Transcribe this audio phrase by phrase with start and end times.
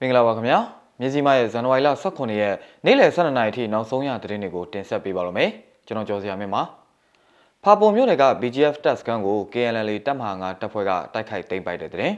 [0.00, 0.58] မင်္ဂလာပါခင်ဗျာ
[1.00, 2.54] မြစီမရဲ့ဇန်နဝါရီလ18ရက်
[2.84, 5.50] နေ့လယ်12နာရီထိနောက်ဆုံးရသတင်းတွေကိုတင်ဆက်ပေးပါရမယ်
[5.86, 6.62] ကျွန်တော်ကျော်စရာမင်းပါ
[7.62, 12.12] ဖာပုံမြို့နယ်က BGF တပ်စခန်းကို KNL တပ်မဟာ9တပ်ဖွဲ့ကတိုက်ခိုက်သိမ်းပိုက်တဲ့တဲ့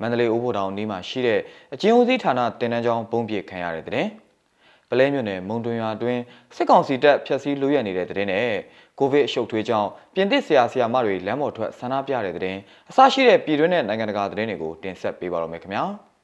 [0.00, 1.40] မန္တလေးဦးဖို့တောင်နီးမှာရှိတဲ့
[1.74, 4.06] အချင်းဦးစီးဌာနတင်တန်းကျောင်းပုံပြစ်ခံရတဲ့တဲ့
[4.90, 6.18] ပလဲမြို့နယ်မုံတွင်ရွာတွင်
[6.56, 8.46] စစ်ကောင်စီတပ်ဖျက်ဆီးလူရဲနေတဲ့တဲ့နဲ့
[8.98, 12.56] ကိုဗစ်အရှုပ်ထွေးကြောင့်ပြင်သစ်ဆရာဆရာမတွေလမ်းပေါ်ထွက်ဆန္ဒပြတဲ့တဲ့
[12.90, 15.84] အစရှိတဲ့ပြည်တွင်းနဲ့နိုင်ငံတကာသတင်းတွေကိုတင်ဆက်ပေးပါရမယ်ခင်ဗျာ။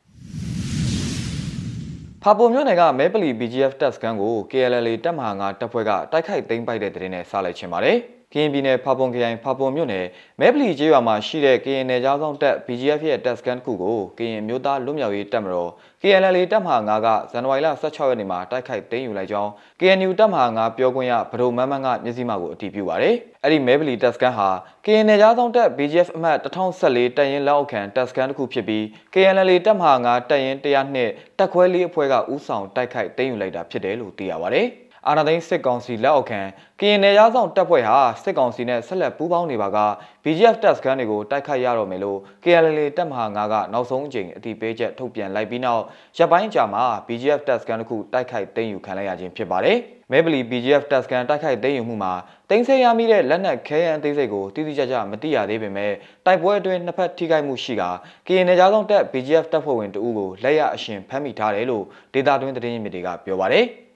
[2.24, 7.98] ဖာပုံမြို့နယ်ကမဲပလီ BGF တပ်စခန်းကို KLL တပ်မဟာ9တပ်ဖွဲ့ကတိုက်ခိုက်သိမ်းပိုက်တဲ့တဲ့င်းနဲ့စလိုက်ချင်ပါတယ်။
[8.32, 10.06] ကရင်ပြည်နယ်ဖာပုံခရိုင်ဖာပုံမြို့နယ်
[10.40, 15.70] မဲပလီကျေးရွာမှာရှိတဲ့ကရင်နယ်ကြားဆောင်တပ် BGF ရဲ့တပ်စခန်းတစ်ခုကိုကရင်မျိုးသားလွတ်မြောက်ရေးတပ်မတော်
[16.02, 19.50] KLL တပ်မဟာ9ကဇန်နဝါရီလ16ရက်နေ့မှာတိုက်ခိုက်သိမ်းယူလိုက်ကြောင်း
[19.80, 24.48] KNU တပ်မဟာ9ပြောခွင့်ရဗဒိုမန်းမန်းကမျက်စိမှကိုအတည်ပြုပါတယ်။အဲ့ဒီမဲပလီတပ်စခန်းဟာ
[24.84, 28.82] KN နယ်ကြားဆောင်တပ် BGF အမှတ်1014တပ်ရင်းလက်အောက်ခံတပ်စခန်းတစ်ခုဖြစ်ပြီး
[29.14, 34.68] KNL တပ်မဟာ9တပ်ရင်း102တပ်ခွဲလေးအဖွဲ့ကဦးဆောင်တိုက်ခိုက်သိမ်းယူလိုက်တာဖြစ်တယ်လို့သိရပါတယ်။
[35.08, 36.40] အာဏာသိမ်းစစ်ကောင်စီလက်အောက်ခံ
[36.80, 39.78] ကရင်နယ်ရားဆောင်တပ်ဖွဲ့ဟာစစ်ကောင်စီနဲ့ဆက်လက်ပူးပေါင်းနေပါက
[40.24, 45.82] BGF တပ်စခန်းတွေကိုတိုက်ခိုက်ရတော့မယ်လို့ KLL တပ်မဟာ9ကနောက်ဆုံးအကြိမ်အတိပေးချက်ထုတ်ပြန်လိုက်ပြီးနောက်
[46.18, 49.78] ရပ်ပိုင်းကြာမှာ BGF တပ်စခန်းတစ်ခုတိုက်ခိုက်သိမ်းယူခံလိုက်ရခြင်းဖြစ်ပါတယ်။
[50.10, 52.12] မဲဘလီ BGF တပ်စခန်းတိုက်ခိုက်သိမ်းယူမှုမှာ
[52.50, 55.92] တင်းဆဲရမိတဲ့လက်နက်ခဲယမ်းအသေးစိတ်ကိုတိတိကျကျမသိရသေးပေမဲ့
[56.26, 57.82] တိုက်ပွဲအတွင်းနှစ်ဖက်ထိခိုက်မှုရှိက
[58.26, 63.66] ကရင်နယ်ကြားဆောင်တပ် BGF တပ်ဖွဲ့ဝင်တအုပ်ကိုလက်ရအရှင်ဖမ်းမိထားတယ်လို့ဒေတာတွင်းသတင်းရင်းမြစ်တွေကပြောပါတယ်။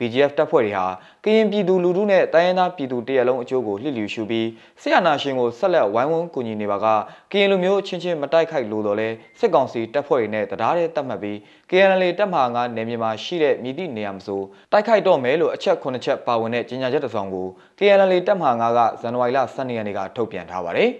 [0.00, 0.86] BGF တပ်ဖွဲ့တွေဟာ
[1.24, 4.46] ကရင်ပြည်သူလူထုနဲ့တိုင်းရင်းသားပြည်သူတရက်လုံးအကျိုးကိုလှစ်လျူရှုပြီး
[4.80, 6.86] ဆရာနာရှင်ကိုဆက်လက်ဝိုင်းဝန်းကူညီနေပါက
[7.32, 11.36] ကရင်လူမျိုးချင်းချင်းမတိုက်ခိုက်လို့တော့လဲစစ်ကောင်စီတပ်ဖွဲ့တွေနဲ့တရားတဲ့တတ်မှတ်ပြီး
[11.70, 14.40] KNL တပ်မဟာ9နယ်မြေမှာရှိတဲ့မြစ်တိနေရာမဆို
[14.72, 17.46] တိုက်ခိုက်တော့မယ်လို့အချက်9ချက်ပါဝင်တဲ့ကြေညာချက်တစ်စောင်ကို
[17.78, 20.90] KNL တပ်မဟာ9ကဇန်နဝါရီလ12ရက်နေ့ကထုတ်ပြန်ထားပါတယ်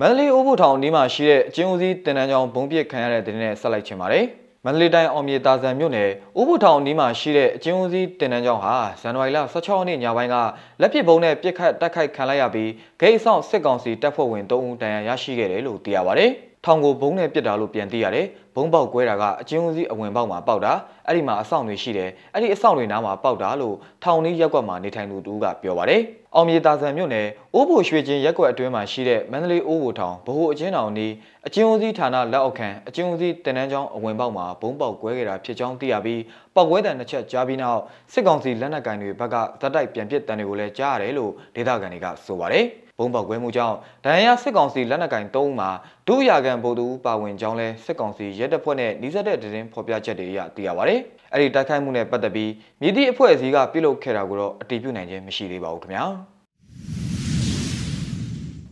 [0.00, 4.26] မန္တလေးအိုးဖို့ထောင်ဒီမှာရှိတဲ့အကျဉ်းဦးစီးတင်တန်းကြောင်ဘုံပြစ်ခံရတဲ့တဲ့နဲ့ဆက်လိုက်ချင်ပါတယ်။
[4.64, 6.08] မန္တလေးတိုင်းအောင်မြေတာဆန်မြို့နယ်
[6.40, 10.36] ဥပုထောင်နီးမှာရှိတဲ့အကျဉ်းဦးစီးတင်နန်းကျောင်းဟာဇန်နဝါရီလ16ရက်နေ့ညပိုင်းက
[10.80, 12.70] လက်ပစ်ဗုံးနဲ့ပစ်ခတ်တိုက်ခိုက်ခံလိုက်ရပြီး
[13.00, 16.32] ဂိတ်ဆောင်စစ်ကောင်စီတပ်ဖွဲ့ဝင်3ဦးတန်ရာရရှိခဲ့တယ်လို့သိရပါတယ်။
[16.64, 20.72] ထောင်ကိုဘုံနဲ့ပစ်တာလို့ပြန်သိရတယ်။ဘုံပေါက်ကွဲတာကအကျဉ်းဦးစီးအဝင်ပေါက်မှာပေါက်တာ
[21.06, 26.02] အဲ့ဒီမှာအဆောင်တွေရှိတယ်။အဲ့ဒီအဆောင်တွေနားမှာပေါက်တာလို့ထောင်နီးရက်ကွက်မှာနေထိုင်သူတူကပြောပါတယ်။
[26.34, 31.12] အောင်မြေတာဆန်မြို့နယ်အိုးဘိုရွှေချင်းရက်ကွက်အတွင်းမှာရှိတဲ့မန္တလေးအိုးဘိုထောင်ဗဟိုအချင်းတော်နီး
[31.46, 36.20] အချင်းဦးစီးဌာနလက်အောက်ခံအချင်းဦးစီးတင်နန်းကျောင်းအဝင်ပေါက်မှာဘုံပေါက်ကွဲခဲ့တာဖြစ်ကြောင်းသိရပြီး
[36.54, 37.80] ပေါက်ကွဲတဲ့နှစ်ချက်ကြားပြီးနောက်
[38.12, 45.70] စစ်ကောင်စီလက်နက်ကင်တွေဘက်ကဇက်တိုက်ပြန်ပစ်တံတွေကိုလည်းကြားရတယ်လို့ဒေသခံတွေကဆိုပါတယ်ဘုံ ပေါက်ကွဲမှုကြောင့်ဒဏ်ရာစစ်ကောင်စီလက်နက်ကင်၃ဦးမှာ
[46.08, 51.00] ဒုရာခံဗိုလ်သူပါဝင်ကြောင်းလဲစစ်ကောင်စီရဲတပ်ဖွဲ့နဲ့နှိစက်တဲ့တရင်ဖော်ပြချက်တွေအရသိရပါတယ်။
[51.32, 52.50] အဲ့ဒီတိုက်ခိုက်မှုနဲ့ပတ်သက်ပြီး
[52.82, 56.04] မြစ်သည့်အဖွဲ့အစည်းကပြုလုပ်ခဲ့တာကိုတော့အတည်ပြုနိုင်ခြင်းမရှိသေးပါဘူးခင်ဗျာ။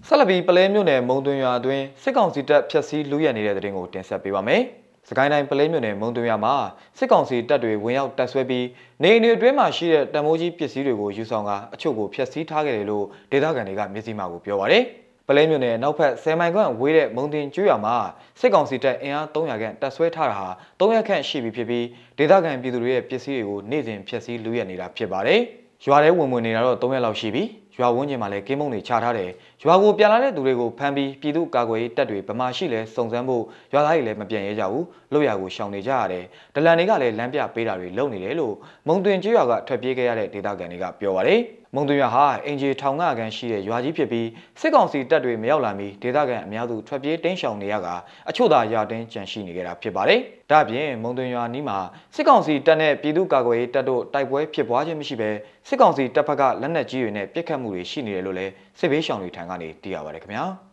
[0.06, 4.62] ဆက်လက်ပြီးပလဲမြို့နယ်မုံသွင်းရွာအတွင်းစစ်ကောင်စီတပ်ဖျက်ဆီးလူရဲနေတဲ့တဲ့တင်ကိုတင်ဆက်ပေးပါမယ်။
[5.10, 6.54] စကိုင်းတိုင်းပလဲမြို့နယ်မုံသွင်းရွာမှာ
[6.98, 8.66] စစ်ကောင်စီတပ်တွေဝင်ရောက်တပ်ဆွဲပြီး
[9.03, 14.84] နေအိမ်အတွင်းမှာရှိတဲ့တံမိုးကြီးပစ္စည်းတွေကိုယူဆောင်ကအချို့ကိုဖျက်ဆီးထားခဲ့တယ်လို့ဒေသခံတွေကမျက်စိမှကိုပြောပါရယ်။
[15.28, 17.97] ပလဲမြို့နယ်နောက်ဖက်10မိုင်ခန့်ဝေးတဲ့မုံတင်ကျွော်မှာ
[18.41, 20.48] စစ်ကောင်စီတပ်အင်အား300ခန့်တပ်ဆွဲထားတာဟာ
[20.81, 21.87] 300ခန့်ရှိပြီဖြစ်ပြီး
[22.19, 25.41] ဒေသခံပြည်သူတွေရဲ့ပစ္စည်းတွေကိုနေ့စဉ်ဖျက်ဆီးလူရဲနေတာဖြစ်ပါတယ်။
[25.87, 27.42] ရွာထဲဝင်ဝင်နေတာတော့300လောက်ရှိပြီ။
[27.78, 29.31] ရွာဝန်းကျင်မှာလည်းကင်းမုံတွေချထားတယ်
[29.65, 38.54] ရွာကိုပြန်လာတဲ့သူတွေကိုဖမ်းပြီးပြည်သူ့ကာကွယ်ရေးတပ်တွေဗမာရှိလဲစုံစမ်းဖို့ရွာသားတွေလည်းမပြန်ရဲကြဘူးလို့ရကိုရှောင်နေကြရတယ်ဒလန်တွေကလည်းလမ်းပြပေးတာတွေလုပ်နေတယ်လို့
[38.87, 41.41] မုံတွင်ကျွော်ကထွက်ပြေးခဲ့ရတဲ့ဒေသခံတွေကပြောပါတယ်
[41.75, 44.28] မုံသွရွာဟာအင်ဂျီထောင်ငါကန်ရှိတဲ့ရွာကြီးဖြစ်ပြီး
[44.60, 47.88] စစ်ကောင်စီတပ်တွေမရောက်လာမီဒေသခံအများစုထွက်ပြေးတိမ်းရှောင်နေရက
[48.28, 51.78] အချို့သာရာတင်းကြန့်ရှိနေကြတာဖြစ်ပါတယ်။ဒါ့အပြင်မုံသွရွာနီးမှာ
[52.15, 55.31] စစ်ကောင်စီတပ်နဲ့ပြည်သူ့ကာကွယ်ရေးတပ်တို့တိုက်ပွဲဖြစ်ပွားခြင်းမရှိဘဲ
[55.69, 60.44] စစ်ကောင်စီတပ်ဖက်ကလက်နက်ကြီးတွေနဲ့ပစ်ခတ်မှုတွေရှိနေတယ်လို့လည်း စစ်ဘေးရှောင်တွေထံကနေသိရပါတယ်ခင်ဗျာ။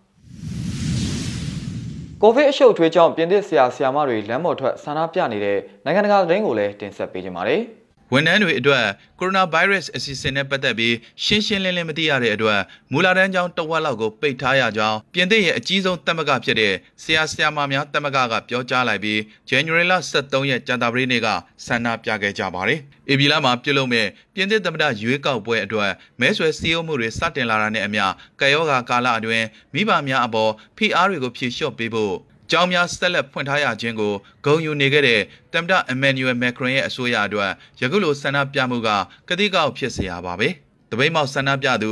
[2.22, 7.62] ကိုဗစ်အရှုပ်ထွေးကြောင့်ပြင်သစ်ဆရာဆရာမတွေလမ်းပေါ်ထွက်ဆန္ဒပြနေတဲ့နိုင်ငံတကာသတင်းကိုလည်းတင်ဆက်ပေးကြပါမယ်။
[8.14, 8.86] ဝန်ထမ်းတွေအတွက်
[9.20, 12.60] ကိုရိုနာဗိုင်းရပ်စ်အစီအစဉ်နဲ့ပတ်သက်ပြီးရှင်းရှင်းလင်းလင်းမသိရတဲ့အတွက်
[12.92, 16.74] မူလာတန်းကျောင်းတဝက်လောက်ကိုပိတ်ထားရကြောင်းပြင်သစ်ရဲ့အကြီးဆုံးတက်မကဖြစ်တဲ့
[17.04, 19.20] ဆရာဆရာမများတက်မကကပြောကြားလိုက်ပြီး
[19.50, 21.28] January 23ရက်ကြာသပတေးနေ့က
[21.66, 28.06] ဆန္ဒပြခဲ့ကြပါတယ်။အေဗီလာမှာပြုလုပ်မဲ့ပြင်သစ်သမ္မတရွေးကောက်ပွဲအတွက်မဲဆွယ်စည်းရုံးမှုတွေစတင်လာတာနဲ့အမျှ
[28.42, 32.16] ကယောဂါကာလအတွင်းမိဘများအပေါ်ဖိအားတွေကိုဖြေလျှော့ပေးဖို့
[32.52, 34.14] ကျောင်းများဆက်လက်ဖွင့်ထားရခြင်းကို
[34.46, 35.22] ဂုဏ်ယူနေခဲ့တဲ့
[35.54, 37.52] တမ်တာအမန်နျူယ်မက်ခရွန်ရဲ့အဆိုအရအတွက်
[37.82, 38.90] ယခုလိုဆန္ဒပြမှုက
[39.30, 40.50] ကတိကောက်ဖြစ်စရာပါပဲ။
[40.92, 41.92] တပိတ်မောက်ဆန္ဒပြသူ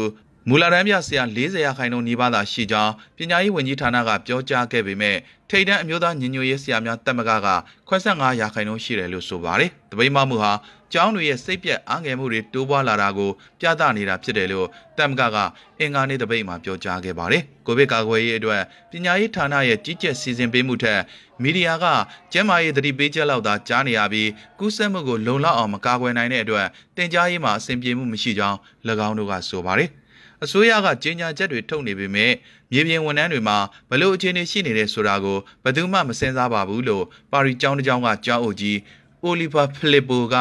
[0.49, 5.17] မူလာတန်းပြဆရာ40ရာခိုင်နှုန်းနီးပါးသာရှိကြောင်းပညာရေးဝန်ကြီးဌာနကပြောကြားခဲ့ပေမဲ့
[5.49, 7.49] ထိတ်တန့်အမျိုးသားညီညွတ်ရေးဆရာများတက်မကက
[7.89, 10.51] 85ရာခိုင်နှုန်းရှိတယ်လို့ဆိုပါတယ်။တပိတ်မမှုဟာ
[10.93, 15.37] ကျောင်းတွေရဲ့စိတ်ပြက်အားငယ်မှုတွေတိုးပွားလာတာကိုပြသနေတာဖြစ်တယ်လို့တက်မကက
[15.79, 21.01] အင်္ဂါနေ့တပိတ်မှာပြောကြားခဲ့ပါတယ်။ကိုဗစ်ကာကွယ်ရေးအတွက်ပညာရေးဌာနရဲ့ကြီးကြပ်စီစဉ်ပေးမှုထက်
[21.43, 21.85] မီဒီယာက
[22.31, 26.67] ကျန်းမာရေးသတိပေးချက်လောက်သာကြားနေရပြီးကူးစက်မှုကိုလုံလောက်အောင်မကာကွယ်နိုင်တဲ့အတွက်
[26.97, 28.57] တင် जा ရေးမှာအဆင်ပြေမှုမရှိကြောင်း၎
[29.07, 29.91] င်းတို့ကဆိုပါတယ်။
[30.45, 32.31] အစိုးရကကြေညာချက်တွေထုတ်နေပေမဲ့
[32.71, 33.57] မြေပြင်ဝန်ထမ်းတွေမှာ
[33.89, 38.77] ဘလို့အခြေအနေရှိနေတဲ့ဆိုတာကိုဘယ်သူမှမစင်စားပါဘူးလို့ပါရီကျောင်းတစ်ကျောင်းကကျောင်းအုပ်ကြီး
[39.23, 40.35] အိုလီဗာဖလစ်ပိုက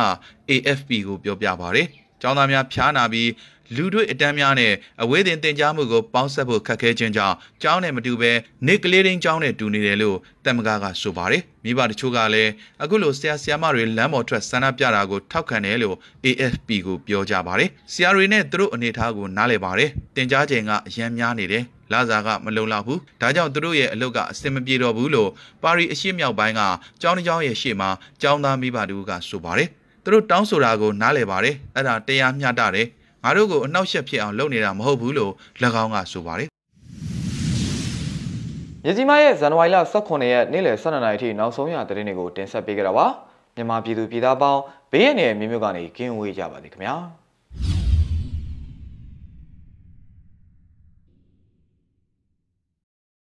[0.51, 1.83] AFP ကိုပြောပြပါဗျ။
[2.21, 3.29] ကျောင်းသားများဖျားနာပြီး
[3.77, 4.73] လူတွေအတန်းများနဲ့
[5.03, 8.33] အဝေးတင်တင် जा မှုကိုပေါင်းဆက်ဖို့ခက်ခဲခြင်းကြောင့်ကျောင်းနဲ့မတူဘဲ
[8.67, 12.51] နေကလေးရင်းကျောင်းနဲ့တူနေတယ်လို့တမကကဆိုပါတယ်။မိဘတချို့ကလည်း
[12.83, 25.31] အခုလိုဆရာဆရာမတွေလမ်းပေါ်ထွက်ဆန္ဒပြတာကိုထောက်ခံတယ်လို့ AFP ကိုပြောကြပါတယ်။ဆရာတွေနဲ့သူတို့အနေအထားကိုနားလည်ပါတယ်။တင် जा ချိန်ကအရန်များနေတယ်။လာစာကမလုံလောက်ဘူး။ဒါကြောင့်သူတို့ရဲ့အလုပ်ကအဆင်မပြေတော့ဘူးလို့
[25.63, 26.63] ပါရီအရှိမြောက်ပိုင်းက
[27.03, 27.91] ကျောင်းတစ်ကျောင်းရဲ့ရှေ့မှာ
[28.23, 29.69] ကျောင်းသားမိဘတို့ကဆိုပါတယ်။
[30.05, 32.89] သူတို့တောင်းဆိုတာကိုနားလည်ပါတယ်။အဲ့ဒါတရားမျှတတယ်။
[33.25, 35.33] ငါတို့ကိုအနှောက်အယှက်ဖြစ်အောင်လုပ်နေတာမဟုတ်ဘူးလို့၎
[35.83, 36.49] င်းကဆိုပါတယ်
[38.85, 43.07] မြစီမရဲ့ဇန်နဝါရီလ18ရက်နေ့လယ်12နာရီထိနောက်ဆုံးရသတင်းတွေကိုတင်ဆက်ပေးကြတာပါ
[43.57, 44.61] မြန်မာပြည်သူပြည်သားပေါင်း
[44.93, 46.95] ဘေးရန်ရဲ့မြို့မြို့ကနေကင်းဝေးကြပါစေခင်ဗျာ